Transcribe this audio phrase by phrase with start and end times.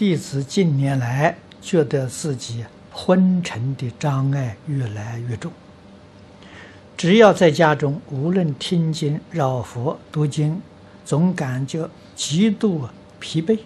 [0.00, 5.52] 弟子近年来觉得自己昏沉的障碍越来越重，
[6.96, 10.58] 只要在家中，无论听经、绕佛、读经，
[11.04, 11.86] 总感觉
[12.16, 13.58] 极度疲惫。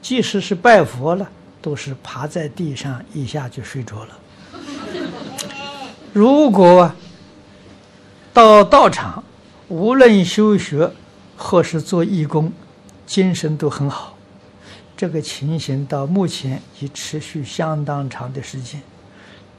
[0.00, 1.28] 即使是拜佛了，
[1.60, 4.16] 都是趴在地上一下就睡着了。
[6.12, 6.92] 如果
[8.32, 9.24] 到道场，
[9.66, 10.92] 无论修学
[11.36, 12.52] 或是做义工，
[13.04, 14.13] 精神都很好。
[14.96, 18.80] 这个情形到目前已持续相当长的时间，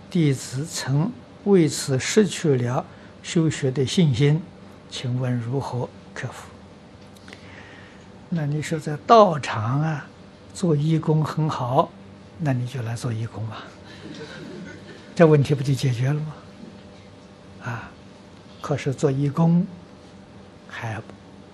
[0.10, 1.12] 弟子曾
[1.44, 2.86] 为此失去了
[3.22, 4.42] 修学的信心，
[4.90, 6.48] 请问如何克服？
[8.30, 10.08] 那你说在道场啊？
[10.54, 11.92] 做义工很好，
[12.40, 13.64] 那你就来做义工吧，
[15.14, 16.34] 这问题不就解决了吗？
[17.66, 17.92] 啊，
[18.62, 19.68] 可是做义工
[20.70, 21.02] 还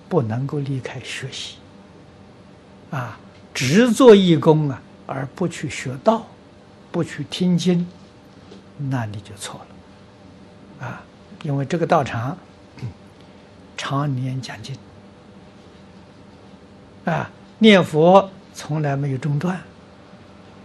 [0.07, 1.55] 不能够离开学习，
[2.91, 3.19] 啊，
[3.53, 6.25] 只做义工啊，而不去学道，
[6.91, 7.87] 不去听经，
[8.77, 9.61] 那你就错
[10.79, 11.03] 了，啊，
[11.43, 12.37] 因为这个道场
[13.77, 14.75] 常年讲经，
[17.05, 17.29] 啊，
[17.59, 18.29] 念佛。
[18.53, 19.61] 从来没有中断，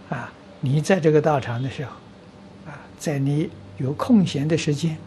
[0.09, 0.29] 啊！
[0.59, 1.91] 你在这个道场的时候，
[2.69, 4.97] 啊，在你有空闲的时间，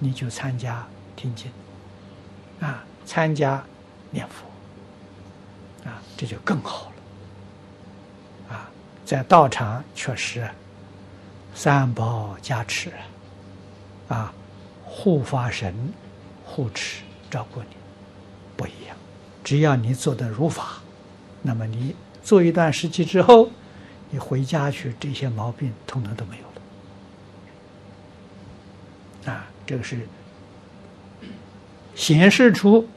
[0.00, 1.48] 你就参加听经，
[2.58, 3.64] 啊，参加
[4.10, 6.95] 念佛，啊，这就更好了，
[9.06, 10.46] 在道场确实
[11.54, 12.92] 三宝加持，
[14.08, 14.34] 啊，
[14.84, 15.72] 护法神
[16.44, 17.68] 护持照顾你，
[18.56, 18.96] 不一样。
[19.44, 20.82] 只要你做得如法，
[21.40, 21.94] 那么你。
[22.24, 23.48] 做一段时期之后，
[24.10, 26.42] 你回家去，这些毛病通通都没有
[29.28, 29.32] 了。
[29.32, 30.08] 啊，这个是
[31.94, 32.88] 显示出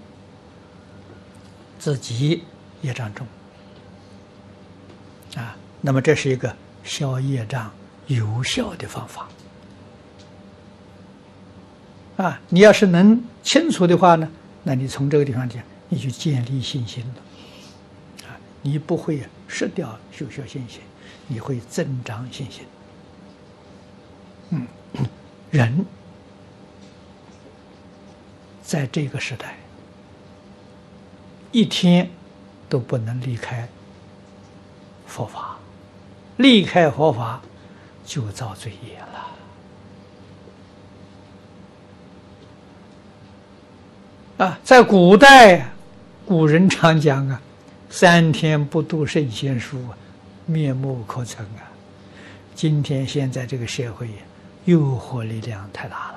[1.78, 2.44] 自己
[2.82, 3.28] 业障重。
[5.36, 7.72] 啊，那么这是一个消业障
[8.08, 9.28] 有效的方法。
[12.18, 14.30] 啊，你要是能清楚的话呢，
[14.64, 18.36] 那你从这个地方讲，你就建立信心了啊。
[18.62, 20.82] 你不会失掉修学信心，
[21.28, 22.66] 你会增长信心。
[24.50, 24.68] 嗯，
[25.52, 25.86] 人
[28.64, 29.58] 在这个时代，
[31.52, 32.10] 一天
[32.68, 33.70] 都不能离开
[35.06, 35.59] 佛法，
[36.40, 37.42] 离开佛法
[38.06, 38.98] 就造罪业
[44.38, 44.46] 了。
[44.46, 45.70] 啊，在古代，
[46.26, 47.42] 古人常讲啊。
[47.90, 49.84] 三天不读圣贤书，
[50.46, 51.68] 面目可憎啊！
[52.56, 54.08] 今天现在这个社会，
[54.66, 56.14] 诱惑力量太大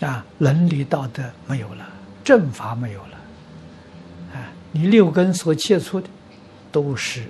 [0.00, 0.24] 了啊！
[0.38, 1.86] 伦理道德没有了，
[2.24, 3.17] 正法没有了，
[4.72, 6.08] 你六根所接触的
[6.70, 7.24] 都是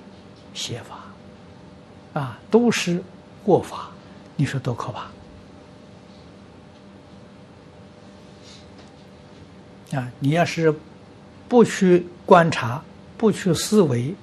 [0.53, 3.01] 邪法，啊，都是
[3.43, 3.89] 过法，
[4.35, 5.01] 你说多可怕！
[9.97, 10.73] 啊，你要是
[11.47, 12.83] 不去观察，
[13.17, 14.13] 不去思维，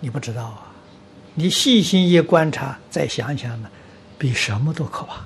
[0.00, 0.66] 你不知道啊。
[1.34, 3.70] 你细心一观察，再想想呢，
[4.18, 5.24] 比什么都可怕。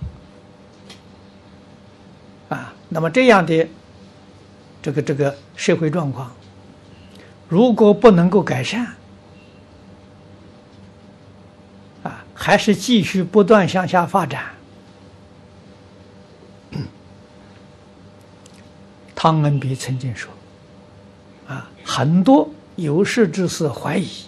[2.55, 3.67] 啊，那么这样的
[4.85, 6.31] 这个这个社会状况，
[7.49, 8.85] 如果不能够改善，
[12.03, 14.45] 啊，还是继续不断向下发展。
[19.17, 20.31] 汤恩比曾经说
[21.49, 24.27] ：“啊，很多有识之士怀疑，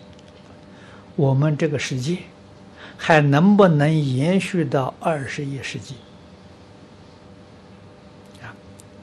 [1.16, 2.20] 我们这个世界
[2.96, 5.96] 还能不能延续到二十一世纪？
[8.42, 8.56] 啊，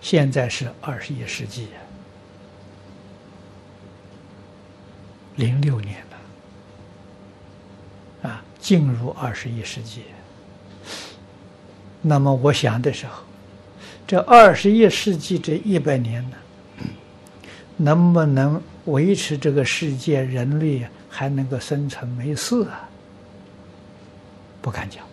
[0.03, 1.69] 现在是二十一世纪，
[5.37, 6.03] 零六年
[8.21, 10.03] 了，啊，进入二十一世纪。
[12.01, 13.23] 那么我想的时候。”
[14.05, 16.35] 这二十一世纪这一百年呢，
[17.77, 22.89] 能不能维持这个世界人类还能够生存没事啊？
[24.61, 25.05] 不敢讲，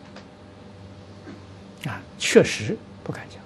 [1.93, 3.41] 啊，确实不敢讲。